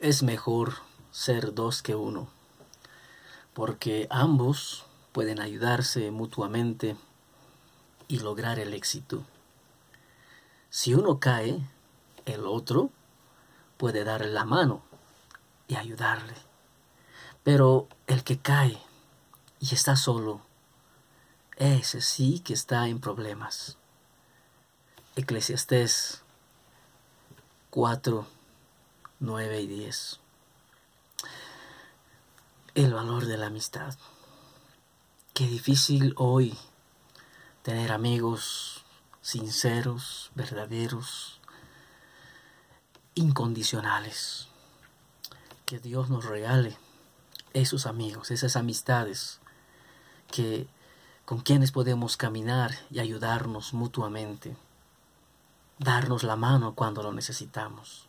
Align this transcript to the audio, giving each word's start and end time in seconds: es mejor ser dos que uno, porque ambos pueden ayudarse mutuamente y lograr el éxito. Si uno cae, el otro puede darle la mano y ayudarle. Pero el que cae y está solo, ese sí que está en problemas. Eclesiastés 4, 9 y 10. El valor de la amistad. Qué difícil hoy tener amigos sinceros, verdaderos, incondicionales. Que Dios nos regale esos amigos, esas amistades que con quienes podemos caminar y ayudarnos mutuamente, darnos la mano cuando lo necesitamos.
es 0.00 0.22
mejor 0.22 0.74
ser 1.10 1.54
dos 1.54 1.82
que 1.82 1.96
uno, 1.96 2.28
porque 3.52 4.06
ambos 4.10 4.84
pueden 5.12 5.40
ayudarse 5.40 6.10
mutuamente 6.12 6.96
y 8.06 8.20
lograr 8.20 8.60
el 8.60 8.74
éxito. 8.74 9.24
Si 10.70 10.94
uno 10.94 11.18
cae, 11.18 11.60
el 12.26 12.46
otro 12.46 12.90
puede 13.76 14.04
darle 14.04 14.28
la 14.28 14.44
mano 14.44 14.82
y 15.66 15.76
ayudarle. 15.76 16.34
Pero 17.42 17.88
el 18.06 18.22
que 18.22 18.38
cae 18.38 18.78
y 19.58 19.74
está 19.74 19.96
solo, 19.96 20.40
ese 21.56 22.00
sí 22.02 22.38
que 22.40 22.54
está 22.54 22.86
en 22.86 23.00
problemas. 23.00 23.78
Eclesiastés 25.16 26.22
4, 27.70 28.37
9 29.20 29.62
y 29.62 29.66
10. 29.66 30.20
El 32.76 32.94
valor 32.94 33.26
de 33.26 33.36
la 33.36 33.46
amistad. 33.46 33.96
Qué 35.34 35.46
difícil 35.48 36.14
hoy 36.16 36.56
tener 37.62 37.90
amigos 37.90 38.84
sinceros, 39.20 40.30
verdaderos, 40.36 41.40
incondicionales. 43.16 44.46
Que 45.66 45.80
Dios 45.80 46.10
nos 46.10 46.24
regale 46.24 46.76
esos 47.54 47.86
amigos, 47.86 48.30
esas 48.30 48.54
amistades 48.54 49.40
que 50.30 50.68
con 51.24 51.40
quienes 51.40 51.72
podemos 51.72 52.16
caminar 52.16 52.70
y 52.88 53.00
ayudarnos 53.00 53.74
mutuamente, 53.74 54.56
darnos 55.78 56.22
la 56.22 56.36
mano 56.36 56.76
cuando 56.76 57.02
lo 57.02 57.12
necesitamos. 57.12 58.08